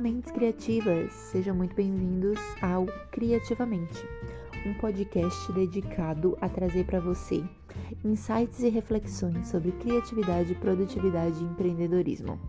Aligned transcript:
Mentes 0.00 0.32
criativas! 0.32 1.12
Sejam 1.12 1.54
muito 1.54 1.76
bem-vindos 1.76 2.38
ao 2.62 2.86
Criativamente, 3.10 4.02
um 4.64 4.72
podcast 4.80 5.52
dedicado 5.52 6.38
a 6.40 6.48
trazer 6.48 6.86
para 6.86 6.98
você 6.98 7.44
insights 8.02 8.60
e 8.60 8.70
reflexões 8.70 9.48
sobre 9.48 9.72
criatividade, 9.72 10.54
produtividade 10.54 11.38
e 11.38 11.44
empreendedorismo. 11.44 12.40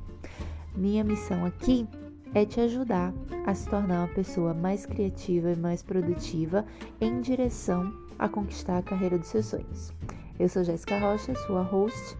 Minha 0.78 1.04
missão 1.04 1.46
aqui 1.46 1.86
é 2.34 2.46
te 2.46 2.62
ajudar 2.62 3.14
a 3.46 3.54
se 3.54 3.68
tornar 3.68 4.06
uma 4.06 4.16
pessoa 4.16 4.54
mais 4.54 4.86
criativa 4.86 5.52
e 5.52 5.58
mais 5.58 5.84
produtiva 5.84 6.66
em 7.02 7.20
direção 7.20 7.94
a 8.18 8.30
conquistar 8.30 8.78
a 8.78 8.84
carreira 8.84 9.18
dos 9.18 9.28
seus 9.28 9.48
sonhos. 9.48 9.92
Eu 10.40 10.48
sou 10.48 10.64
Jéssica 10.64 10.98
Rocha, 10.98 11.36
sua 11.36 11.64
host, 11.64 12.18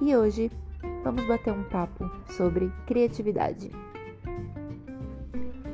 e 0.00 0.16
hoje 0.16 0.50
vamos 1.04 1.28
bater 1.28 1.52
um 1.52 1.64
papo 1.64 2.10
sobre 2.30 2.72
criatividade. 2.86 3.70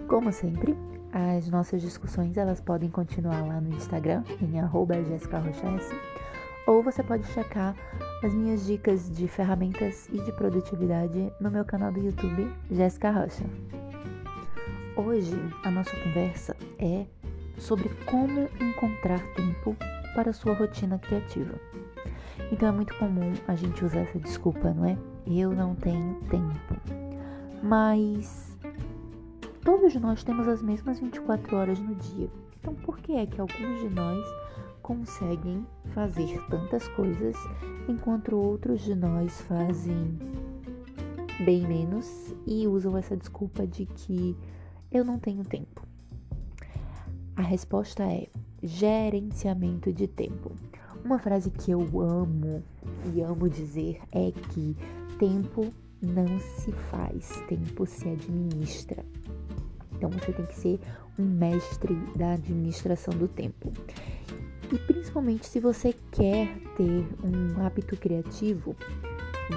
Como 0.08 0.32
sempre, 0.32 0.76
as 1.12 1.48
nossas 1.48 1.82
discussões 1.82 2.36
elas 2.36 2.60
podem 2.60 2.88
continuar 2.88 3.44
lá 3.44 3.60
no 3.60 3.74
Instagram, 3.74 4.22
em 4.40 4.60
arroba 4.60 4.94
ou 6.66 6.80
você 6.80 7.02
pode 7.02 7.26
checar 7.28 7.74
as 8.22 8.32
minhas 8.32 8.66
dicas 8.66 9.10
de 9.10 9.26
ferramentas 9.26 10.08
e 10.12 10.18
de 10.20 10.32
produtividade 10.32 11.32
no 11.40 11.50
meu 11.50 11.64
canal 11.64 11.90
do 11.90 11.98
YouTube, 11.98 12.48
Jéssica 12.70 13.10
Rocha. 13.10 13.44
Hoje 14.96 15.36
a 15.64 15.70
nossa 15.72 15.94
conversa 15.96 16.56
é 16.78 17.06
sobre 17.58 17.88
como 18.04 18.48
encontrar 18.60 19.20
tempo 19.34 19.76
para 20.14 20.32
sua 20.32 20.54
rotina 20.54 21.00
criativa. 21.00 21.54
Então 22.52 22.68
é 22.68 22.72
muito 22.72 22.96
comum 22.96 23.32
a 23.48 23.56
gente 23.56 23.84
usar 23.84 24.00
essa 24.00 24.20
desculpa, 24.20 24.72
não 24.72 24.84
é? 24.84 24.96
Eu 25.26 25.50
não 25.50 25.74
tenho 25.74 26.14
tempo. 26.30 26.80
Mas 27.60 28.45
Todos 29.66 29.96
nós 29.96 30.22
temos 30.22 30.46
as 30.46 30.62
mesmas 30.62 31.00
24 31.00 31.56
horas 31.56 31.80
no 31.80 31.92
dia. 31.96 32.30
Então, 32.60 32.72
por 32.72 33.00
que 33.00 33.14
é 33.16 33.26
que 33.26 33.40
alguns 33.40 33.80
de 33.80 33.88
nós 33.88 34.24
conseguem 34.80 35.66
fazer 35.86 36.40
tantas 36.48 36.86
coisas 36.90 37.34
enquanto 37.88 38.36
outros 38.36 38.82
de 38.82 38.94
nós 38.94 39.40
fazem 39.40 40.16
bem 41.44 41.66
menos 41.66 42.32
e 42.46 42.68
usam 42.68 42.96
essa 42.96 43.16
desculpa 43.16 43.66
de 43.66 43.86
que 43.86 44.36
eu 44.92 45.04
não 45.04 45.18
tenho 45.18 45.42
tempo? 45.42 45.82
A 47.34 47.42
resposta 47.42 48.04
é 48.04 48.28
gerenciamento 48.62 49.92
de 49.92 50.06
tempo. 50.06 50.52
Uma 51.04 51.18
frase 51.18 51.50
que 51.50 51.72
eu 51.72 51.80
amo 52.00 52.62
e 53.12 53.20
amo 53.20 53.48
dizer 53.48 54.00
é 54.12 54.30
que 54.30 54.76
tempo 55.18 55.74
não 56.00 56.38
se 56.38 56.70
faz, 56.70 57.42
tempo 57.48 57.84
se 57.84 58.08
administra. 58.08 59.04
Então 59.96 60.10
você 60.10 60.32
tem 60.32 60.46
que 60.46 60.54
ser 60.54 60.80
um 61.18 61.24
mestre 61.24 61.94
da 62.16 62.32
administração 62.32 63.14
do 63.14 63.28
tempo. 63.28 63.72
E 64.72 64.78
principalmente 64.78 65.46
se 65.46 65.60
você 65.60 65.94
quer 66.10 66.48
ter 66.76 67.06
um 67.22 67.64
hábito 67.64 67.96
criativo, 67.96 68.76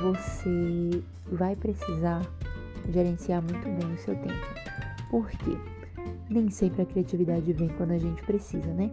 você 0.02 1.04
vai 1.32 1.56
precisar 1.56 2.22
gerenciar 2.92 3.42
muito 3.42 3.64
bem 3.64 3.94
o 3.94 3.98
seu 3.98 4.16
tempo. 4.16 4.46
Por 5.10 5.28
quê? 5.30 5.58
Nem 6.30 6.50
sempre 6.50 6.84
a 6.84 6.86
criatividade 6.86 7.52
vem 7.54 7.70
quando 7.70 7.92
a 7.92 7.98
gente 7.98 8.24
precisa, 8.24 8.72
né? 8.74 8.92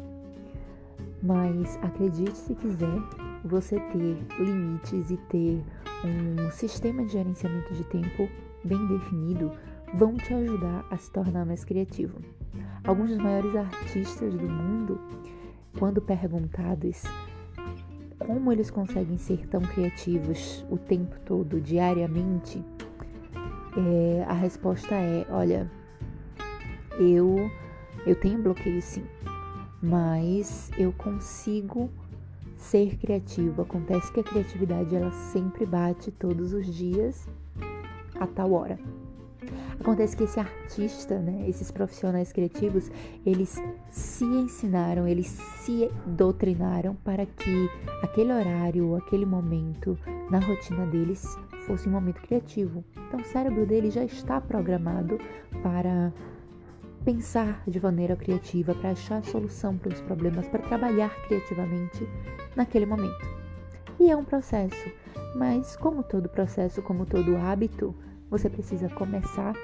Mas 1.22 1.76
acredite 1.82 2.36
se 2.36 2.54
quiser, 2.54 2.98
você 3.44 3.78
ter 3.78 4.16
limites 4.38 5.10
e 5.10 5.16
ter 5.28 5.62
um 6.04 6.50
sistema 6.50 7.04
de 7.04 7.12
gerenciamento 7.12 7.74
de 7.74 7.84
tempo 7.84 8.28
bem 8.64 8.86
definido 8.86 9.52
vão 9.94 10.14
te 10.14 10.32
ajudar 10.34 10.84
a 10.90 10.96
se 10.96 11.10
tornar 11.10 11.44
mais 11.44 11.64
criativo. 11.64 12.18
Alguns 12.84 13.10
dos 13.10 13.18
maiores 13.18 13.54
artistas 13.56 14.34
do 14.34 14.48
mundo, 14.48 15.00
quando 15.78 16.00
perguntados 16.00 17.02
como 18.18 18.50
eles 18.50 18.70
conseguem 18.70 19.18
ser 19.18 19.46
tão 19.48 19.60
criativos 19.60 20.64
o 20.70 20.76
tempo 20.76 21.18
todo, 21.20 21.60
diariamente, 21.60 22.64
é, 23.76 24.24
a 24.26 24.32
resposta 24.32 24.94
é: 24.94 25.26
olha, 25.30 25.70
eu 26.98 27.50
eu 28.06 28.14
tenho 28.14 28.42
bloqueio 28.42 28.80
sim, 28.80 29.04
mas 29.82 30.70
eu 30.78 30.92
consigo 30.92 31.90
ser 32.56 32.96
criativo. 32.96 33.62
Acontece 33.62 34.12
que 34.12 34.20
a 34.20 34.24
criatividade 34.24 34.94
ela 34.94 35.10
sempre 35.10 35.66
bate 35.66 36.10
todos 36.10 36.52
os 36.52 36.66
dias 36.66 37.28
a 38.18 38.26
tal 38.26 38.52
hora. 38.52 38.78
Acontece 39.86 40.16
que 40.16 40.24
esse 40.24 40.40
artista, 40.40 41.16
né, 41.20 41.48
esses 41.48 41.70
profissionais 41.70 42.32
criativos, 42.32 42.90
eles 43.24 43.62
se 43.88 44.24
ensinaram, 44.24 45.06
eles 45.06 45.28
se 45.28 45.88
doutrinaram 46.04 46.96
para 47.04 47.24
que 47.24 47.70
aquele 48.02 48.32
horário, 48.32 48.96
aquele 48.96 49.24
momento 49.24 49.96
na 50.28 50.40
rotina 50.40 50.84
deles 50.86 51.38
fosse 51.68 51.88
um 51.88 51.92
momento 51.92 52.20
criativo. 52.22 52.84
Então 53.06 53.20
o 53.20 53.24
cérebro 53.26 53.64
dele 53.64 53.88
já 53.92 54.02
está 54.02 54.40
programado 54.40 55.20
para 55.62 56.12
pensar 57.04 57.62
de 57.64 57.80
maneira 57.80 58.16
criativa, 58.16 58.74
para 58.74 58.90
achar 58.90 59.24
solução 59.24 59.78
para 59.78 59.92
os 59.92 60.00
problemas, 60.00 60.48
para 60.48 60.64
trabalhar 60.64 61.14
criativamente 61.28 62.04
naquele 62.56 62.86
momento. 62.86 63.24
E 64.00 64.10
é 64.10 64.16
um 64.16 64.24
processo, 64.24 64.90
mas 65.36 65.76
como 65.76 66.02
todo 66.02 66.28
processo, 66.28 66.82
como 66.82 67.06
todo 67.06 67.36
hábito, 67.36 67.94
você 68.30 68.48
precisa 68.48 68.88
começar 68.90 69.54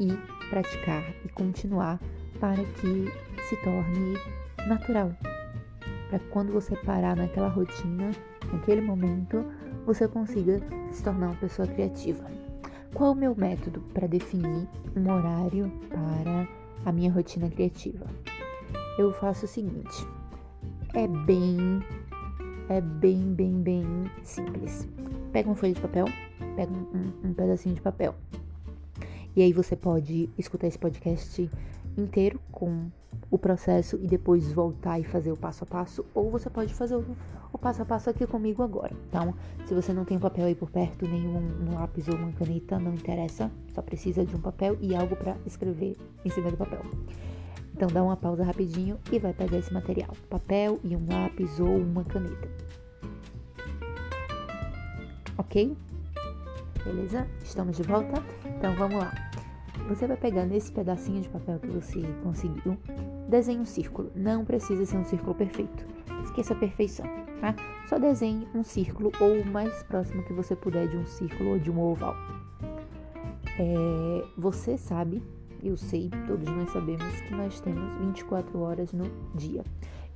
e 0.00 0.08
praticar 0.50 1.02
e 1.24 1.28
continuar 1.30 2.00
para 2.38 2.62
que 2.64 3.10
se 3.48 3.56
torne 3.62 4.14
natural. 4.66 5.12
Para 6.08 6.18
quando 6.30 6.52
você 6.52 6.76
parar 6.76 7.16
naquela 7.16 7.48
rotina, 7.48 8.10
naquele 8.52 8.80
momento, 8.80 9.44
você 9.84 10.06
consiga 10.06 10.60
se 10.92 11.02
tornar 11.02 11.28
uma 11.28 11.36
pessoa 11.36 11.66
criativa. 11.66 12.24
Qual 12.94 13.12
o 13.12 13.16
meu 13.16 13.34
método 13.34 13.80
para 13.92 14.06
definir 14.06 14.68
um 14.96 15.12
horário 15.12 15.70
para 15.88 16.48
a 16.84 16.92
minha 16.92 17.12
rotina 17.12 17.50
criativa? 17.50 18.06
Eu 18.98 19.12
faço 19.12 19.44
o 19.44 19.48
seguinte: 19.48 20.06
é 20.94 21.06
bem, 21.06 21.82
é 22.68 22.80
bem, 22.80 23.34
bem, 23.34 23.60
bem 23.60 23.84
simples. 24.22 24.88
Pega 25.32 25.48
uma 25.48 25.56
folha 25.56 25.74
de 25.74 25.80
papel, 25.80 26.06
pega 26.56 26.72
um, 26.72 27.28
um 27.28 27.34
pedacinho 27.34 27.74
de 27.74 27.80
papel. 27.80 28.14
E 29.36 29.42
aí 29.42 29.52
você 29.52 29.76
pode 29.76 30.30
escutar 30.38 30.66
esse 30.66 30.78
podcast 30.78 31.50
inteiro 31.96 32.40
com 32.50 32.88
o 33.30 33.38
processo 33.38 33.96
e 33.96 34.06
depois 34.06 34.50
voltar 34.50 34.98
e 34.98 35.04
fazer 35.04 35.30
o 35.30 35.36
passo 35.36 35.64
a 35.64 35.66
passo, 35.66 36.04
ou 36.14 36.30
você 36.30 36.48
pode 36.48 36.72
fazer 36.72 36.96
o, 36.96 37.04
o 37.52 37.58
passo 37.58 37.82
a 37.82 37.84
passo 37.84 38.08
aqui 38.08 38.26
comigo 38.26 38.62
agora. 38.62 38.94
Então, 39.08 39.34
se 39.66 39.74
você 39.74 39.92
não 39.92 40.04
tem 40.04 40.16
um 40.16 40.20
papel 40.20 40.46
aí 40.46 40.54
por 40.54 40.70
perto, 40.70 41.06
nenhum 41.06 41.36
um 41.36 41.74
lápis 41.74 42.08
ou 42.08 42.14
uma 42.14 42.32
caneta, 42.32 42.78
não 42.78 42.94
interessa, 42.94 43.50
só 43.74 43.82
precisa 43.82 44.24
de 44.24 44.34
um 44.34 44.40
papel 44.40 44.78
e 44.80 44.94
algo 44.94 45.14
para 45.16 45.36
escrever 45.44 45.96
em 46.24 46.30
cima 46.30 46.50
do 46.50 46.56
papel. 46.56 46.80
Então, 47.74 47.88
dá 47.88 48.02
uma 48.02 48.16
pausa 48.16 48.42
rapidinho 48.42 48.98
e 49.12 49.18
vai 49.18 49.34
pegar 49.34 49.58
esse 49.58 49.72
material: 49.72 50.14
papel 50.30 50.80
e 50.82 50.96
um 50.96 51.06
lápis 51.08 51.60
ou 51.60 51.76
uma 51.76 52.04
caneta. 52.04 52.48
Ok? 55.36 55.76
Beleza? 56.86 57.26
Estamos 57.42 57.76
de 57.76 57.82
volta? 57.82 58.22
Então 58.44 58.74
vamos 58.76 58.98
lá. 58.98 59.12
Você 59.88 60.06
vai 60.06 60.16
pegar 60.16 60.46
nesse 60.46 60.72
pedacinho 60.72 61.20
de 61.20 61.28
papel 61.28 61.58
que 61.58 61.68
você 61.68 62.00
conseguiu, 62.22 62.76
desenhe 63.28 63.58
um 63.58 63.64
círculo. 63.64 64.10
Não 64.14 64.44
precisa 64.44 64.86
ser 64.86 64.96
um 64.96 65.04
círculo 65.04 65.34
perfeito. 65.34 65.86
Esqueça 66.24 66.54
a 66.54 66.56
perfeição, 66.56 67.06
tá? 67.40 67.54
Só 67.88 67.98
desenhe 67.98 68.48
um 68.54 68.62
círculo 68.62 69.12
ou 69.20 69.40
o 69.40 69.46
mais 69.46 69.82
próximo 69.84 70.22
que 70.24 70.32
você 70.32 70.56
puder 70.56 70.88
de 70.88 70.96
um 70.96 71.06
círculo 71.06 71.50
ou 71.50 71.58
de 71.58 71.70
um 71.70 71.80
oval. 71.80 72.14
É, 73.58 74.24
você 74.36 74.76
sabe, 74.76 75.22
eu 75.62 75.76
sei, 75.76 76.10
todos 76.26 76.48
nós 76.48 76.70
sabemos 76.70 77.20
que 77.22 77.34
nós 77.34 77.60
temos 77.60 77.96
24 77.98 78.60
horas 78.60 78.92
no 78.92 79.04
dia. 79.34 79.62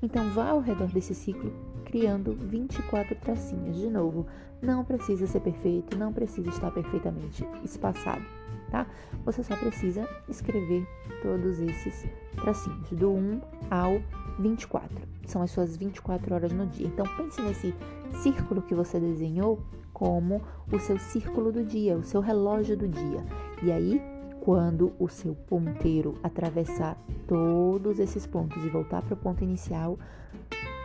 Então 0.03 0.31
vá 0.31 0.51
ao 0.51 0.61
redor 0.61 0.89
desse 0.89 1.15
ciclo 1.15 1.53
criando 1.85 2.33
24 2.33 3.15
tracinhos. 3.17 3.77
De 3.77 3.91
novo, 3.91 4.27
não 4.63 4.85
precisa 4.85 5.27
ser 5.27 5.41
perfeito, 5.41 5.99
não 5.99 6.13
precisa 6.13 6.49
estar 6.49 6.71
perfeitamente 6.71 7.45
espaçado, 7.65 8.25
tá? 8.71 8.87
Você 9.25 9.43
só 9.43 9.57
precisa 9.57 10.09
escrever 10.29 10.87
todos 11.23 11.59
esses 11.61 12.07
tracinhos, 12.37 12.91
do 12.93 13.11
1 13.11 13.41
ao 13.71 14.01
24. 14.39 14.97
São 15.27 15.43
as 15.43 15.51
suas 15.51 15.77
24 15.77 16.35
horas 16.35 16.53
no 16.53 16.67
dia. 16.67 16.87
Então 16.87 17.05
pense 17.17 17.41
nesse 17.43 17.75
círculo 18.23 18.63
que 18.63 18.75
você 18.75 18.99
desenhou 18.99 19.61
como 19.93 20.41
o 20.73 20.79
seu 20.79 20.99
círculo 20.99 21.53
do 21.53 21.65
dia, 21.65 21.97
o 21.97 22.03
seu 22.03 22.21
relógio 22.21 22.77
do 22.77 22.89
dia. 22.89 23.25
E 23.63 23.71
aí 23.71 24.01
quando 24.41 24.93
o 24.99 25.09
seu 25.09 25.35
ponteiro 25.35 26.15
atravessar 26.23 26.97
todos 27.27 27.99
esses 27.99 28.27
pontos 28.27 28.65
e 28.65 28.69
voltar 28.69 29.03
para 29.03 29.15
o 29.15 29.17
ponto 29.17 29.45
inicial 29.45 29.99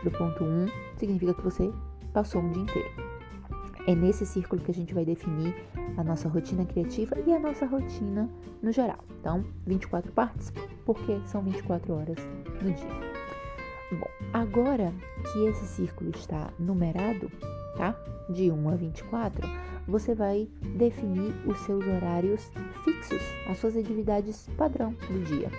do 0.03 0.11
ponto 0.11 0.43
1, 0.43 0.67
significa 0.97 1.33
que 1.33 1.41
você 1.41 1.71
passou 2.13 2.41
um 2.41 2.51
dia 2.51 2.63
inteiro. 2.63 2.89
É 3.87 3.93
nesse 3.93 4.25
círculo 4.25 4.61
que 4.61 4.71
a 4.71 4.73
gente 4.73 4.93
vai 4.93 5.05
definir 5.05 5.55
a 5.97 6.03
nossa 6.03 6.27
rotina 6.27 6.65
criativa 6.65 7.15
e 7.25 7.31
a 7.31 7.39
nossa 7.39 7.65
rotina 7.65 8.29
no 8.61 8.71
geral. 8.71 8.99
Então, 9.19 9.45
24 9.65 10.11
partes, 10.11 10.51
porque 10.85 11.19
são 11.25 11.41
24 11.41 11.93
horas 11.93 12.17
no 12.61 12.73
dia. 12.73 13.15
Bom, 13.91 14.09
agora 14.33 14.91
que 15.31 15.45
esse 15.45 15.65
círculo 15.67 16.09
está 16.09 16.51
numerado, 16.57 17.31
tá? 17.77 17.95
De 18.29 18.51
1 18.51 18.69
a 18.69 18.75
24, 18.75 19.47
você 19.87 20.15
vai 20.15 20.47
definir 20.75 21.33
os 21.45 21.59
seus 21.59 21.85
horários 21.85 22.51
fixos, 22.83 23.21
as 23.47 23.57
suas 23.57 23.77
atividades 23.77 24.47
padrão 24.57 24.91
do 25.07 25.23
dia. 25.25 25.49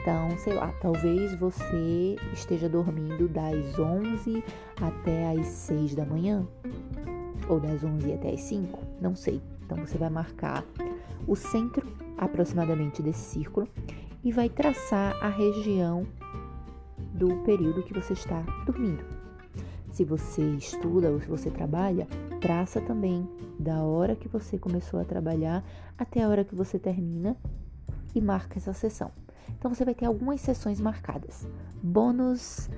Então, 0.00 0.36
sei 0.38 0.52
lá, 0.52 0.72
talvez 0.82 1.34
você 1.38 2.16
esteja 2.32 2.68
dormindo 2.68 3.26
das 3.26 3.78
11 3.78 4.44
até 4.80 5.30
as 5.30 5.46
6 5.46 5.94
da 5.94 6.04
manhã, 6.04 6.46
ou 7.48 7.58
das 7.58 7.82
11 7.82 8.12
até 8.12 8.34
as 8.34 8.40
5, 8.42 8.78
não 9.00 9.16
sei. 9.16 9.40
Então, 9.64 9.78
você 9.78 9.96
vai 9.96 10.10
marcar 10.10 10.62
o 11.26 11.34
centro 11.34 11.86
aproximadamente 12.18 13.02
desse 13.02 13.20
círculo 13.20 13.66
e 14.22 14.30
vai 14.30 14.48
traçar 14.48 15.16
a 15.24 15.28
região 15.28 16.06
do 17.14 17.36
período 17.44 17.82
que 17.82 17.94
você 17.94 18.12
está 18.12 18.42
dormindo. 18.66 19.04
Se 19.90 20.04
você 20.04 20.42
estuda 20.56 21.10
ou 21.10 21.20
se 21.20 21.28
você 21.28 21.50
trabalha, 21.50 22.06
traça 22.44 22.78
também 22.78 23.26
da 23.58 23.82
hora 23.82 24.14
que 24.14 24.28
você 24.28 24.58
começou 24.58 25.00
a 25.00 25.04
trabalhar 25.04 25.64
até 25.96 26.22
a 26.22 26.28
hora 26.28 26.44
que 26.44 26.54
você 26.54 26.78
termina 26.78 27.34
e 28.14 28.20
marca 28.20 28.58
essa 28.58 28.74
sessão. 28.74 29.10
Então 29.58 29.72
você 29.72 29.82
vai 29.82 29.94
ter 29.94 30.04
algumas 30.04 30.42
sessões 30.42 30.78
marcadas. 30.78 31.48
Bônus 31.82 32.68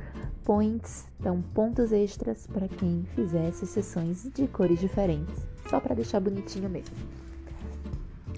points, 0.44 1.08
então 1.18 1.42
pontos 1.52 1.90
extras 1.90 2.46
para 2.46 2.68
quem 2.68 3.04
fizesse 3.16 3.66
sessões 3.66 4.30
de 4.32 4.46
cores 4.46 4.78
diferentes, 4.78 5.34
só 5.68 5.80
para 5.80 5.96
deixar 5.96 6.20
bonitinho 6.20 6.70
mesmo. 6.70 6.94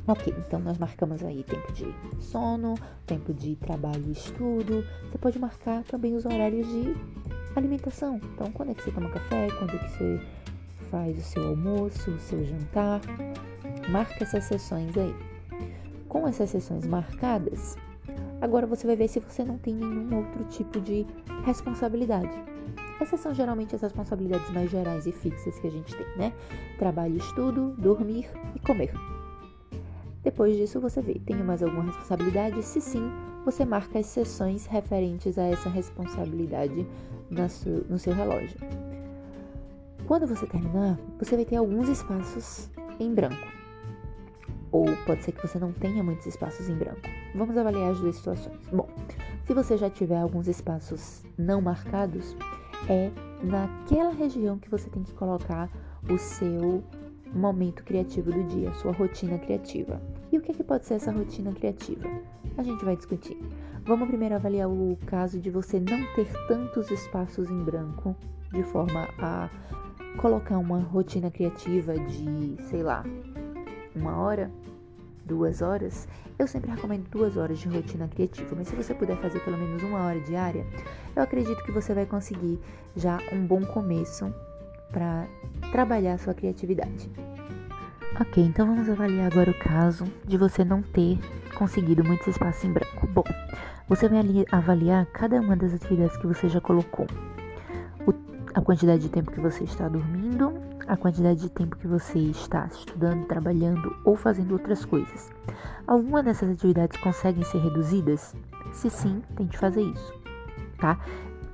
Ok, 0.06 0.34
então 0.46 0.58
nós 0.60 0.78
marcamos 0.78 1.22
aí 1.22 1.42
tempo 1.42 1.70
de 1.74 1.94
sono, 2.22 2.74
tempo 3.06 3.34
de 3.34 3.54
trabalho 3.56 4.02
e 4.08 4.12
estudo. 4.12 4.82
Você 5.10 5.18
pode 5.18 5.38
marcar 5.38 5.84
também 5.84 6.16
os 6.16 6.24
horários 6.24 6.66
de 6.66 6.96
alimentação. 7.54 8.18
Então, 8.32 8.50
quando 8.50 8.70
é 8.70 8.74
que 8.74 8.82
você 8.82 8.90
toma 8.90 9.10
café, 9.10 9.48
quando 9.58 9.74
é 9.74 9.78
que 9.78 9.90
você 9.90 10.37
faz 10.90 11.18
o 11.18 11.22
seu 11.22 11.48
almoço, 11.48 12.10
o 12.10 12.18
seu 12.18 12.44
jantar. 12.44 13.00
Marca 13.88 14.24
essas 14.24 14.44
sessões 14.44 14.96
aí. 14.96 15.14
Com 16.08 16.26
essas 16.26 16.50
sessões 16.50 16.86
marcadas, 16.86 17.76
agora 18.40 18.66
você 18.66 18.86
vai 18.86 18.96
ver 18.96 19.08
se 19.08 19.20
você 19.20 19.44
não 19.44 19.58
tem 19.58 19.74
nenhum 19.74 20.16
outro 20.16 20.44
tipo 20.44 20.80
de 20.80 21.06
responsabilidade. 21.44 22.32
Essas 23.00 23.20
são 23.20 23.32
geralmente 23.32 23.74
as 23.74 23.82
responsabilidades 23.82 24.50
mais 24.50 24.70
gerais 24.70 25.06
e 25.06 25.12
fixas 25.12 25.58
que 25.58 25.66
a 25.66 25.70
gente 25.70 25.94
tem, 25.94 26.06
né? 26.16 26.32
Trabalho, 26.78 27.16
estudo, 27.16 27.74
dormir 27.78 28.28
e 28.54 28.58
comer. 28.60 28.92
Depois 30.22 30.56
disso, 30.56 30.80
você 30.80 31.00
vê, 31.00 31.14
tenho 31.24 31.44
mais 31.44 31.62
alguma 31.62 31.84
responsabilidade? 31.84 32.62
Se 32.62 32.80
sim, 32.80 33.08
você 33.44 33.64
marca 33.64 34.00
as 34.00 34.06
sessões 34.06 34.66
referentes 34.66 35.38
a 35.38 35.44
essa 35.44 35.68
responsabilidade 35.68 36.86
no 37.30 37.98
seu 37.98 38.14
relógio. 38.14 38.58
Quando 40.08 40.26
você 40.26 40.46
terminar, 40.46 40.98
você 41.18 41.36
vai 41.36 41.44
ter 41.44 41.56
alguns 41.56 41.86
espaços 41.86 42.70
em 42.98 43.12
branco. 43.12 43.46
Ou 44.72 44.86
pode 45.04 45.22
ser 45.22 45.32
que 45.32 45.46
você 45.46 45.58
não 45.58 45.70
tenha 45.70 46.02
muitos 46.02 46.24
espaços 46.24 46.66
em 46.66 46.74
branco. 46.74 47.02
Vamos 47.34 47.54
avaliar 47.58 47.90
as 47.90 48.00
duas 48.00 48.16
situações. 48.16 48.56
Bom, 48.72 48.88
se 49.46 49.52
você 49.52 49.76
já 49.76 49.90
tiver 49.90 50.18
alguns 50.18 50.48
espaços 50.48 51.22
não 51.36 51.60
marcados, 51.60 52.34
é 52.88 53.10
naquela 53.44 54.10
região 54.14 54.58
que 54.58 54.70
você 54.70 54.88
tem 54.88 55.02
que 55.02 55.12
colocar 55.12 55.68
o 56.10 56.16
seu 56.16 56.82
momento 57.34 57.84
criativo 57.84 58.32
do 58.32 58.44
dia, 58.44 58.72
sua 58.76 58.92
rotina 58.92 59.38
criativa. 59.38 60.00
E 60.32 60.38
o 60.38 60.40
que, 60.40 60.52
é 60.52 60.54
que 60.54 60.64
pode 60.64 60.86
ser 60.86 60.94
essa 60.94 61.12
rotina 61.12 61.52
criativa? 61.52 62.08
A 62.56 62.62
gente 62.62 62.82
vai 62.82 62.96
discutir. 62.96 63.38
Vamos 63.84 64.08
primeiro 64.08 64.36
avaliar 64.36 64.70
o 64.70 64.98
caso 65.04 65.38
de 65.38 65.50
você 65.50 65.78
não 65.78 66.02
ter 66.14 66.32
tantos 66.46 66.90
espaços 66.90 67.50
em 67.50 67.62
branco, 67.62 68.16
de 68.50 68.62
forma 68.62 69.06
a 69.18 69.50
colocar 70.16 70.58
uma 70.58 70.78
rotina 70.78 71.30
criativa 71.30 71.98
de, 71.98 72.56
sei 72.62 72.82
lá, 72.82 73.04
uma 73.94 74.16
hora, 74.16 74.50
duas 75.24 75.62
horas. 75.62 76.08
Eu 76.38 76.46
sempre 76.46 76.70
recomendo 76.70 77.08
duas 77.10 77.36
horas 77.36 77.58
de 77.58 77.68
rotina 77.68 78.08
criativa, 78.08 78.54
mas 78.56 78.68
se 78.68 78.76
você 78.76 78.94
puder 78.94 79.16
fazer 79.18 79.40
pelo 79.40 79.58
menos 79.58 79.82
uma 79.82 80.00
hora 80.04 80.20
diária, 80.20 80.64
eu 81.14 81.22
acredito 81.22 81.62
que 81.64 81.72
você 81.72 81.92
vai 81.92 82.06
conseguir 82.06 82.58
já 82.96 83.18
um 83.32 83.46
bom 83.46 83.60
começo 83.66 84.32
para 84.90 85.26
trabalhar 85.72 86.14
a 86.14 86.18
sua 86.18 86.34
criatividade. 86.34 87.10
Ok, 88.20 88.42
então 88.42 88.66
vamos 88.66 88.88
avaliar 88.88 89.30
agora 89.30 89.50
o 89.50 89.58
caso 89.58 90.04
de 90.24 90.36
você 90.36 90.64
não 90.64 90.82
ter 90.82 91.18
conseguido 91.54 92.02
muitos 92.02 92.26
espaços 92.26 92.64
em 92.64 92.72
branco. 92.72 93.06
Bom, 93.08 93.24
você 93.88 94.08
vai 94.08 94.20
avaliar 94.50 95.06
cada 95.06 95.40
uma 95.40 95.56
das 95.56 95.74
atividades 95.74 96.16
que 96.16 96.26
você 96.26 96.48
já 96.48 96.60
colocou. 96.60 97.06
A 98.58 98.60
quantidade 98.60 99.02
de 99.02 99.08
tempo 99.08 99.30
que 99.30 99.38
você 99.38 99.62
está 99.62 99.88
dormindo, 99.88 100.52
a 100.88 100.96
quantidade 100.96 101.42
de 101.42 101.48
tempo 101.48 101.76
que 101.76 101.86
você 101.86 102.18
está 102.18 102.66
estudando, 102.66 103.24
trabalhando 103.24 103.96
ou 104.04 104.16
fazendo 104.16 104.50
outras 104.50 104.84
coisas. 104.84 105.30
Alguma 105.86 106.24
dessas 106.24 106.50
atividades 106.50 107.00
conseguem 107.00 107.44
ser 107.44 107.58
reduzidas? 107.58 108.34
Se 108.72 108.90
sim, 108.90 109.22
tente 109.36 109.56
fazer 109.56 109.82
isso, 109.82 110.12
tá? 110.76 110.98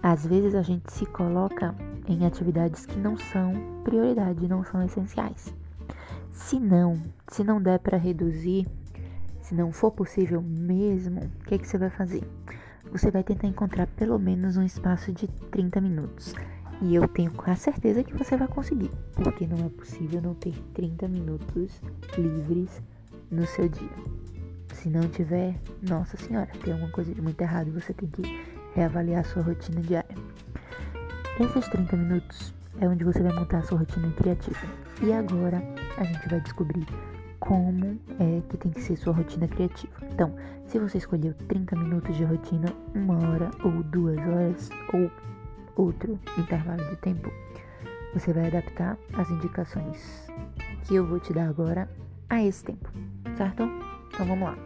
Às 0.03 0.27
vezes 0.27 0.55
a 0.55 0.63
gente 0.63 0.91
se 0.91 1.05
coloca 1.05 1.75
em 2.09 2.25
atividades 2.25 2.87
que 2.87 2.99
não 2.99 3.19
são 3.19 3.53
prioridade, 3.85 4.49
não 4.49 4.65
são 4.65 4.83
essenciais. 4.83 5.55
Se 6.33 6.59
não, 6.59 6.99
se 7.29 7.45
não 7.45 7.61
der 7.61 7.81
para 7.81 7.99
reduzir, 7.99 8.67
se 9.43 9.55
não 9.55 9.73
for 9.73 9.91
possível 9.91 10.41
mesmo, 10.41 11.21
o 11.21 11.45
que, 11.45 11.59
que 11.59 11.69
você 11.69 11.77
vai 11.77 11.91
fazer? 11.91 12.27
Você 12.91 13.11
vai 13.11 13.23
tentar 13.23 13.47
encontrar 13.47 13.89
pelo 13.89 14.19
menos 14.19 14.57
um 14.57 14.63
espaço 14.63 15.13
de 15.13 15.29
30 15.51 15.83
minutos. 15.83 16.35
E 16.83 16.95
eu 16.95 17.07
tenho 17.09 17.33
a 17.47 17.57
certeza 17.57 18.03
que 18.03 18.15
você 18.15 18.37
vai 18.37 18.49
conseguir, 18.49 18.91
porque 19.23 19.47
não 19.47 19.67
é 19.67 19.69
possível 19.69 20.21
não 20.21 20.35
ter 20.35 20.55
30 20.75 21.09
minutos 21.09 21.81
livres 22.19 22.83
no 23.31 23.47
seu 23.47 23.69
dia. 23.69 23.89
Se 24.75 24.91
não 24.91 25.03
tiver, 25.03 25.59
nossa 25.83 26.17
senhora, 26.17 26.51
tem 26.63 26.73
alguma 26.73 26.91
coisa 26.91 27.15
de 27.15 27.23
muito 27.23 27.41
errado 27.41 27.69
e 27.69 27.71
você 27.71 27.93
tem 27.95 28.09
que 28.09 28.23
reavaliar 28.75 29.21
a 29.21 29.25
sua 29.25 29.43
rotina 29.43 29.81
diária. 29.81 30.17
Esses 31.41 31.67
30 31.69 31.97
minutos 31.97 32.55
é 32.81 32.89
onde 32.89 33.05
você 33.05 33.23
vai 33.23 33.33
montar 33.33 33.59
a 33.59 33.63
sua 33.63 33.79
rotina 33.79 34.11
criativa. 34.13 34.67
E 35.03 35.13
agora 35.13 35.63
a 35.97 36.05
gente 36.05 36.29
vai 36.29 36.41
descobrir 36.41 36.87
como 37.41 37.99
é 38.19 38.43
que 38.49 38.57
tem 38.57 38.73
que 38.73 38.81
ser 38.81 38.97
sua 38.97 39.13
rotina 39.13 39.47
criativa. 39.47 39.93
Então, 40.13 40.35
se 40.67 40.79
você 40.79 40.99
escolheu 40.99 41.35
30 41.49 41.77
minutos 41.77 42.17
de 42.17 42.25
rotina, 42.25 42.67
uma 42.95 43.17
hora 43.19 43.51
ou 43.63 43.83
duas 43.85 44.19
horas 44.19 44.71
ou 44.93 45.11
outro 45.77 46.19
intervalo 46.39 46.85
de 46.91 46.97
tempo, 46.97 47.31
você 48.13 48.33
vai 48.33 48.47
adaptar 48.47 48.97
as 49.15 49.31
indicações 49.31 50.29
que 50.85 50.95
eu 50.95 51.07
vou 51.07 51.19
te 51.19 51.33
dar 51.33 51.49
agora 51.49 51.89
a 52.31 52.43
esse 52.43 52.65
tempo, 52.65 52.89
certo? 53.37 53.65
Então 54.09 54.27
vamos 54.27 54.49
lá. 54.49 54.57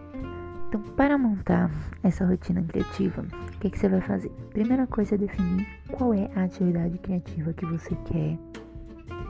Então, 0.69 0.83
para 0.97 1.17
montar 1.17 1.71
essa 2.03 2.27
rotina 2.27 2.63
criativa, 2.63 3.23
o 3.23 3.59
que, 3.59 3.71
que, 3.71 3.79
você 3.79 3.89
vai 3.89 4.03
fazer? 4.03 4.31
Primeira 4.51 4.87
coisa 4.87 5.15
é 5.15 5.19
definir 5.19 5.67
qual 5.91 6.13
é 6.13 6.31
a 6.37 6.45
atividade 6.45 6.99
criativa 6.99 7.55
que 7.55 7.65
você 7.65 7.97
quer 8.05 8.39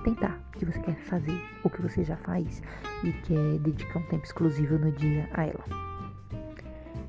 tentar, 0.03 0.37
que 0.53 0.65
você 0.65 0.81
quer 0.81 0.97
fazer, 0.97 1.41
ou 1.63 1.71
que 1.71 1.81
você 1.81 2.03
já 2.03 2.17
faz 2.17 2.61
e 3.05 3.13
quer 3.13 3.59
dedicar 3.61 4.01
um 4.01 4.07
tempo 4.09 4.25
exclusivo 4.25 4.79
no 4.79 4.91
dia 4.91 5.29
a 5.33 5.45
ela. 5.45 5.65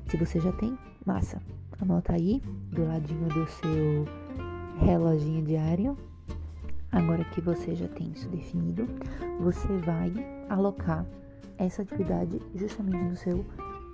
Se 0.06 0.16
você 0.16 0.38
já 0.40 0.52
tem, 0.52 0.78
massa. 1.04 1.42
Anota 1.80 2.12
aí 2.12 2.40
do 2.70 2.86
ladinho 2.86 3.26
do 3.28 3.46
seu 3.48 4.04
reloginho 4.80 5.44
diário. 5.44 5.96
Agora 6.92 7.24
que 7.24 7.40
você 7.40 7.74
já 7.74 7.86
tem 7.88 8.10
isso 8.10 8.28
definido, 8.28 8.88
você 9.40 9.68
vai 9.78 10.12
alocar 10.48 11.06
essa 11.58 11.82
atividade 11.82 12.40
justamente 12.54 12.96
no 12.96 13.16
seu 13.16 13.44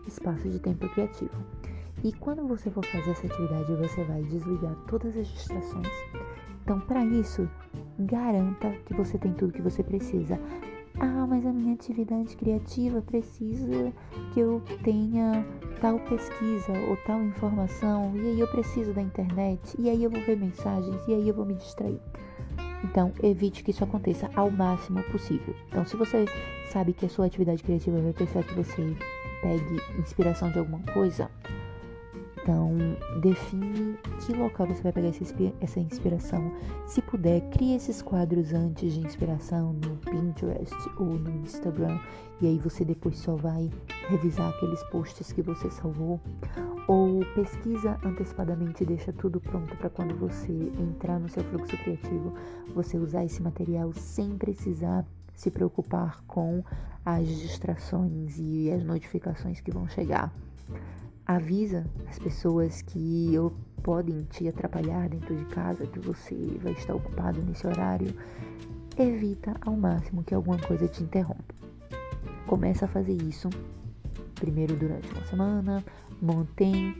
espaço 0.07 0.49
de 0.49 0.59
tempo 0.59 0.89
criativo. 0.89 1.35
E 2.03 2.13
quando 2.13 2.47
você 2.47 2.71
for 2.71 2.85
fazer 2.87 3.11
essa 3.11 3.27
atividade, 3.27 3.75
você 3.75 4.05
vai 4.05 4.23
desligar 4.23 4.75
todas 4.87 5.17
as 5.17 5.27
distrações. 5.27 5.89
Então, 6.63 6.81
para 6.81 7.05
isso, 7.05 7.49
garanta 7.99 8.71
que 8.87 8.95
você 8.95 9.19
tem 9.19 9.33
tudo 9.33 9.53
que 9.53 9.63
você 9.63 9.83
precisa. 9.83 10.39
Ah, 10.99 11.27
mas 11.29 11.45
a 11.45 11.53
minha 11.53 11.75
atividade 11.75 12.37
criativa 12.37 13.03
precisa 13.03 13.93
que 14.33 14.41
eu 14.41 14.63
tenha 14.83 15.45
tal 15.81 15.99
pesquisa 16.01 16.73
ou 16.89 16.97
tal 17.07 17.23
informação, 17.23 18.17
e 18.17 18.21
aí 18.21 18.41
eu 18.41 18.49
preciso 18.49 18.95
da 18.95 19.03
internet, 19.03 19.77
e 19.79 19.91
aí 19.91 20.03
eu 20.03 20.11
vou 20.11 20.21
ver 20.23 20.39
mensagens, 20.39 20.97
e 21.07 21.13
aí 21.13 21.29
eu 21.29 21.35
vou 21.35 21.45
me 21.45 21.55
distrair. 21.55 22.01
Então, 22.83 23.13
evite 23.23 23.63
que 23.63 23.73
isso 23.73 23.85
aconteça 23.85 24.31
ao 24.35 24.51
máximo 24.51 25.03
possível. 25.05 25.55
Então, 25.69 25.85
se 25.85 25.97
você 25.97 26.25
sabe 26.71 26.93
que 26.93 27.07
a 27.07 27.09
sua 27.09 27.27
atividade 27.27 27.63
criativa 27.63 28.01
vai 28.01 28.13
precisar 28.13 28.43
que 28.43 28.55
você 28.55 28.97
pegue 29.43 29.81
inspiração 29.99 30.51
de 30.51 30.59
alguma 30.59 30.81
coisa, 30.93 31.31
Então, 32.47 32.77
define 33.21 33.99
que 34.21 34.33
local 34.33 34.69
você 34.69 34.81
vai 34.81 34.93
pegar 34.93 35.11
essa 35.61 35.81
inspiração. 35.81 36.53
Se 36.87 37.03
puder, 37.03 37.41
crie 37.51 37.75
esses 37.75 38.01
quadros 38.01 38.53
antes 38.53 38.93
de 38.95 39.01
inspiração 39.01 39.73
no 39.73 39.97
Pinterest 39.97 40.73
ou 40.97 41.07
no 41.07 41.29
Instagram. 41.43 41.99
E 42.41 42.47
aí 42.47 42.57
você 42.57 42.85
depois 42.85 43.19
só 43.19 43.35
vai 43.35 43.69
revisar 44.09 44.49
aqueles 44.51 44.81
posts 44.91 45.33
que 45.33 45.43
você 45.43 45.69
salvou. 45.73 46.21
Ou 46.87 47.25
pesquisa 47.35 47.99
antecipadamente 48.05 48.85
e 48.85 48.87
deixa 48.87 49.13
tudo 49.13 49.41
pronto 49.41 49.77
para 49.77 49.91
quando 49.91 50.15
você 50.15 50.53
entrar 50.79 51.19
no 51.19 51.29
seu 51.29 51.43
fluxo 51.43 51.77
criativo, 51.79 52.33
você 52.73 52.97
usar 52.97 53.25
esse 53.25 53.43
material 53.43 53.93
sem 53.93 54.39
precisar 54.39 55.05
se 55.35 55.51
preocupar 55.51 56.23
com 56.29 56.63
as 57.05 57.27
distrações 57.27 58.39
e 58.39 58.71
as 58.71 58.85
notificações 58.85 59.61
que 59.61 59.73
vão 59.73 59.89
chegar. 59.89 60.33
Avisa 61.27 61.85
as 62.09 62.19
pessoas 62.19 62.83
que 62.83 63.35
podem 63.83 64.23
te 64.31 64.49
atrapalhar 64.49 65.09
dentro 65.09 65.35
de 65.35 65.45
casa, 65.47 65.87
que 65.87 65.99
você 65.99 66.35
vai 66.63 66.73
estar 66.73 66.95
ocupado 66.95 67.43
nesse 67.43 67.67
horário. 67.67 68.15
Evita 68.97 69.55
ao 69.61 69.77
máximo 69.77 70.23
que 70.23 70.35
alguma 70.35 70.59
coisa 70.59 70.87
te 70.87 71.03
interrompa. 71.03 71.55
Começa 72.47 72.85
a 72.85 72.89
fazer 72.89 73.21
isso 73.23 73.51
primeiro 74.37 74.77
durante 74.77 75.11
uma 75.13 75.27
semana, 75.27 75.85
mantém 76.23 76.95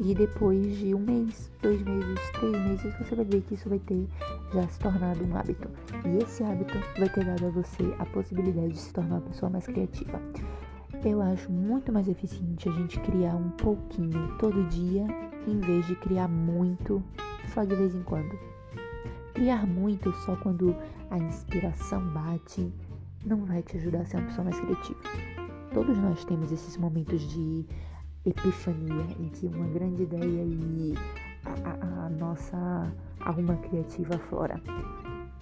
e 0.00 0.14
depois 0.14 0.76
de 0.78 0.94
um 0.94 1.00
mês, 1.00 1.50
dois 1.60 1.82
meses, 1.82 2.20
três 2.38 2.52
meses, 2.52 2.94
você 2.98 3.14
vai 3.14 3.24
ver 3.24 3.42
que 3.42 3.54
isso 3.54 3.68
vai 3.68 3.78
ter 3.80 4.06
já 4.54 4.66
se 4.68 4.78
tornado 4.78 5.24
um 5.24 5.36
hábito. 5.36 5.68
E 6.04 6.22
esse 6.22 6.42
hábito 6.44 6.74
vai 6.98 7.08
ter 7.08 7.24
dado 7.24 7.46
a 7.46 7.50
você 7.50 7.94
a 7.98 8.06
possibilidade 8.06 8.68
de 8.68 8.78
se 8.78 8.92
tornar 8.92 9.16
uma 9.16 9.22
pessoa 9.22 9.50
mais 9.50 9.66
criativa. 9.66 10.20
Eu 11.04 11.22
acho 11.22 11.50
muito 11.50 11.92
mais 11.92 12.08
eficiente 12.08 12.68
a 12.68 12.72
gente 12.72 12.98
criar 13.00 13.36
um 13.36 13.50
pouquinho 13.50 14.36
todo 14.38 14.68
dia 14.68 15.06
em 15.46 15.60
vez 15.60 15.86
de 15.86 15.94
criar 15.94 16.26
muito 16.26 17.02
só 17.54 17.62
de 17.64 17.74
vez 17.74 17.94
em 17.94 18.02
quando. 18.02 18.36
Criar 19.32 19.64
muito 19.64 20.12
só 20.24 20.34
quando 20.36 20.74
a 21.10 21.18
inspiração 21.18 22.04
bate 22.08 22.72
não 23.24 23.44
vai 23.44 23.62
te 23.62 23.76
ajudar 23.76 24.00
a 24.00 24.04
ser 24.06 24.16
uma 24.16 24.26
pessoa 24.26 24.44
mais 24.44 24.60
criativa. 24.60 25.00
Todos 25.72 25.96
nós 25.98 26.24
temos 26.24 26.50
esses 26.50 26.76
momentos 26.76 27.22
de 27.30 27.64
epifania 28.26 29.06
em 29.20 29.28
que 29.28 29.46
uma 29.46 29.68
grande 29.68 30.02
ideia 30.02 30.42
e 30.42 30.94
a, 31.44 31.70
a, 31.70 32.06
a 32.06 32.08
nossa 32.10 32.92
alma 33.20 33.56
criativa 33.58 34.16
aflora. 34.16 34.60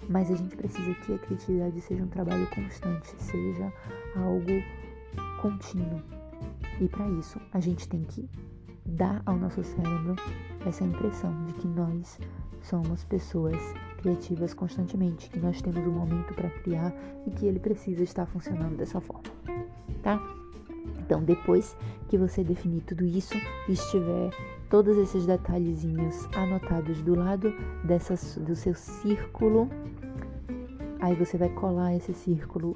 Mas 0.07 0.29
a 0.31 0.35
gente 0.35 0.55
precisa 0.55 0.93
que 0.93 1.15
a 1.15 1.17
criatividade 1.17 1.81
seja 1.81 2.03
um 2.03 2.07
trabalho 2.07 2.47
constante, 2.51 3.07
seja 3.17 3.73
algo 4.15 4.63
contínuo. 5.41 6.01
E 6.79 6.87
para 6.87 7.09
isso, 7.11 7.39
a 7.53 7.59
gente 7.59 7.87
tem 7.87 8.03
que 8.03 8.29
dar 8.85 9.21
ao 9.25 9.35
nosso 9.35 9.63
cérebro 9.63 10.15
essa 10.65 10.83
impressão 10.83 11.33
de 11.45 11.53
que 11.53 11.67
nós 11.67 12.19
somos 12.61 13.03
pessoas 13.05 13.57
criativas 13.97 14.53
constantemente, 14.53 15.29
que 15.29 15.39
nós 15.39 15.61
temos 15.61 15.85
um 15.85 15.91
momento 15.91 16.33
para 16.33 16.49
criar 16.49 16.93
e 17.25 17.31
que 17.31 17.45
ele 17.45 17.59
precisa 17.59 18.03
estar 18.03 18.25
funcionando 18.25 18.77
dessa 18.77 19.01
forma, 19.01 19.29
tá? 20.03 20.21
Então, 20.99 21.23
depois 21.23 21.75
que 22.09 22.17
você 22.17 22.43
definir 22.43 22.81
tudo 22.81 23.05
isso 23.05 23.35
e 23.67 23.71
estiver 23.71 24.29
todos 24.69 24.97
esses 24.97 25.25
detalhezinhos 25.25 26.27
anotados 26.35 27.01
do 27.01 27.15
lado 27.15 27.53
dessa, 27.83 28.15
do 28.41 28.55
seu 28.55 28.73
círculo, 28.75 29.69
aí 30.99 31.15
você 31.15 31.37
vai 31.37 31.49
colar 31.49 31.95
esse 31.95 32.13
círculo 32.13 32.75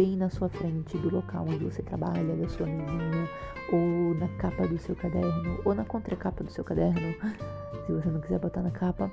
bem 0.00 0.16
na 0.16 0.30
sua 0.30 0.48
frente 0.48 0.96
do 0.96 1.14
local 1.14 1.44
onde 1.46 1.62
você 1.62 1.82
trabalha, 1.82 2.34
da 2.34 2.48
sua 2.48 2.66
mesinha, 2.66 3.28
ou 3.70 4.14
na 4.14 4.28
capa 4.38 4.66
do 4.66 4.78
seu 4.78 4.96
caderno, 4.96 5.60
ou 5.62 5.74
na 5.74 5.84
contracapa 5.84 6.42
do 6.42 6.50
seu 6.50 6.64
caderno, 6.64 7.14
se 7.84 7.92
você 7.92 8.08
não 8.08 8.18
quiser 8.18 8.38
botar 8.38 8.62
na 8.62 8.70
capa. 8.70 9.10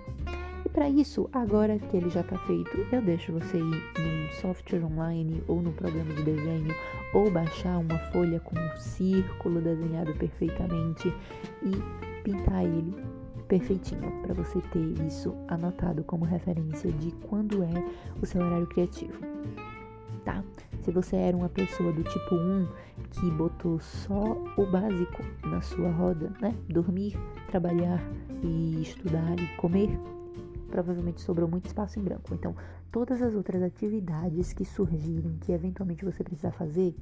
E 0.65 0.69
para 0.69 0.87
isso, 0.87 1.29
agora 1.33 1.77
que 1.77 1.97
ele 1.97 2.09
já 2.09 2.21
está 2.21 2.37
feito, 2.37 2.71
eu 2.89 3.01
deixo 3.01 3.33
você 3.33 3.57
ir 3.57 3.61
num 3.99 4.31
software 4.39 4.81
online 4.85 5.43
ou 5.49 5.61
num 5.61 5.73
programa 5.73 6.13
de 6.13 6.23
desenho 6.23 6.73
ou 7.13 7.29
baixar 7.29 7.79
uma 7.79 7.99
folha 8.13 8.39
com 8.39 8.57
um 8.57 8.77
círculo 8.77 9.59
desenhado 9.59 10.13
perfeitamente 10.13 11.13
e 11.63 12.23
pintar 12.23 12.63
ele 12.63 12.95
perfeitinho 13.49 14.09
para 14.21 14.33
você 14.33 14.61
ter 14.71 15.05
isso 15.05 15.35
anotado 15.49 16.01
como 16.05 16.23
referência 16.23 16.89
de 16.93 17.11
quando 17.27 17.61
é 17.61 17.83
o 18.21 18.25
seu 18.25 18.41
horário 18.41 18.67
criativo. 18.67 19.19
Se 20.87 20.91
você 20.91 21.17
era 21.17 21.35
uma 21.35 21.49
pessoa 21.49 21.91
do 21.91 22.01
tipo 22.01 22.33
1 22.33 22.65
que 23.11 23.29
botou 23.31 23.77
só 23.77 24.37
o 24.55 24.65
básico 24.71 25.21
na 25.45 25.59
sua 25.59 25.91
roda, 25.91 26.31
né? 26.39 26.55
Dormir, 26.69 27.13
trabalhar 27.47 28.01
e 28.41 28.83
estudar 28.83 29.37
e 29.37 29.47
comer, 29.57 29.89
provavelmente 30.69 31.19
sobrou 31.19 31.45
muito 31.45 31.65
espaço 31.65 31.99
em 31.99 32.03
branco. 32.03 32.33
Então, 32.33 32.55
todas 32.89 33.21
as 33.21 33.35
outras 33.35 33.61
atividades 33.63 34.53
que 34.53 34.63
surgirem, 34.63 35.37
que 35.41 35.51
eventualmente 35.51 36.05
você 36.05 36.23
precisar 36.23 36.53
fazer, 36.53 36.95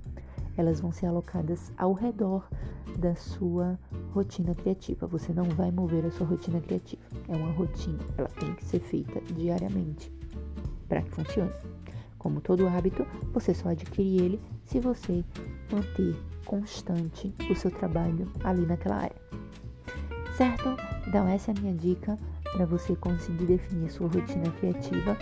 elas 0.58 0.80
vão 0.80 0.92
ser 0.92 1.06
alocadas 1.06 1.72
ao 1.78 1.94
redor 1.94 2.50
da 2.98 3.14
sua 3.14 3.78
rotina 4.16 4.56
criativa. 4.56 5.06
Você 5.06 5.32
não 5.32 5.46
vai 5.46 5.70
mover 5.70 6.04
a 6.08 6.10
sua 6.10 6.26
rotina 6.26 6.60
criativa. 6.60 7.04
É 7.28 7.36
uma 7.36 7.52
rotina, 7.52 8.00
ela 8.18 8.30
tem 8.30 8.52
que 8.56 8.66
ser 8.66 8.80
feita 8.80 9.22
diariamente 9.36 10.12
para 10.90 11.04
que 11.04 11.12
funcione. 11.12 11.54
Como 12.26 12.42
todo 12.42 12.68
hábito, 12.68 13.06
você 13.32 13.54
só 13.54 13.70
adquire 13.70 14.18
ele 14.18 14.42
se 14.66 14.80
você 14.80 15.24
manter 15.72 16.20
constante 16.44 17.32
o 17.52 17.56
seu 17.56 17.70
trabalho 17.70 18.28
ali 18.44 18.66
naquela 18.66 18.96
área. 18.96 19.22
Certo? 20.36 20.76
Então, 21.08 21.28
essa 21.28 21.52
é 21.52 21.56
a 21.56 21.62
minha 21.62 21.76
dica 21.76 22.18
para 22.52 22.66
você 22.66 22.96
conseguir 22.96 23.46
definir 23.46 23.92
sua 23.92 24.08
rotina 24.08 24.50
criativa 24.60 25.16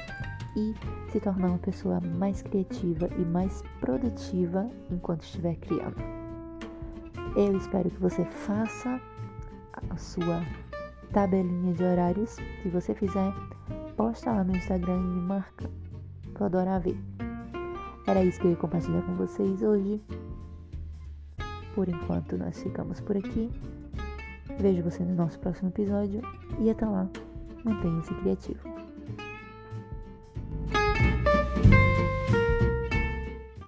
e 0.55 0.73
se 1.11 1.19
tornar 1.19 1.49
uma 1.49 1.57
pessoa 1.57 1.99
mais 1.99 2.41
criativa 2.41 3.09
e 3.17 3.25
mais 3.25 3.61
produtiva 3.81 4.69
enquanto 4.89 5.23
estiver 5.23 5.57
criando. 5.57 5.97
Eu 7.35 7.57
espero 7.57 7.91
que 7.91 7.99
você 7.99 8.23
faça 8.23 8.97
a 9.89 9.97
sua 9.97 10.41
tabelinha 11.11 11.73
de 11.73 11.83
horários. 11.83 12.37
Se 12.61 12.69
você 12.69 12.95
fizer, 12.95 13.33
posta 13.97 14.31
lá 14.31 14.45
no 14.45 14.55
Instagram 14.55 14.95
e 14.95 15.03
me 15.03 15.21
marca. 15.21 15.82
Vou 16.35 16.45
adorar 16.45 16.79
ver. 16.79 16.97
Era 18.07 18.23
isso 18.23 18.39
que 18.39 18.47
eu 18.47 18.51
ia 18.51 18.57
compartilhar 18.57 19.01
com 19.03 19.15
vocês 19.15 19.61
hoje. 19.61 20.01
Por 21.73 21.87
enquanto, 21.87 22.37
nós 22.37 22.61
ficamos 22.61 22.99
por 22.99 23.17
aqui. 23.17 23.49
Vejo 24.59 24.83
você 24.83 25.03
no 25.03 25.15
nosso 25.15 25.39
próximo 25.39 25.69
episódio 25.69 26.21
e 26.59 26.69
até 26.69 26.85
lá, 26.85 27.09
mantenha-se 27.63 28.13
criativo. 28.15 28.72